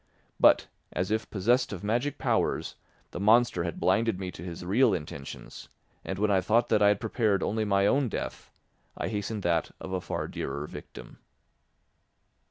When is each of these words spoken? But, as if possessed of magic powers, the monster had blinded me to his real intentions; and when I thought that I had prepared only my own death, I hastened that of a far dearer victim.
But, 0.39 0.65
as 0.91 1.11
if 1.11 1.29
possessed 1.29 1.71
of 1.71 1.83
magic 1.83 2.17
powers, 2.17 2.73
the 3.11 3.19
monster 3.19 3.63
had 3.65 3.79
blinded 3.79 4.19
me 4.19 4.31
to 4.31 4.41
his 4.41 4.65
real 4.65 4.95
intentions; 4.95 5.69
and 6.03 6.17
when 6.17 6.31
I 6.31 6.41
thought 6.41 6.69
that 6.69 6.81
I 6.81 6.87
had 6.87 6.99
prepared 6.99 7.43
only 7.43 7.65
my 7.65 7.85
own 7.85 8.09
death, 8.09 8.49
I 8.97 9.09
hastened 9.09 9.43
that 9.43 9.69
of 9.79 9.93
a 9.93 10.01
far 10.01 10.27
dearer 10.27 10.65
victim. 10.65 11.19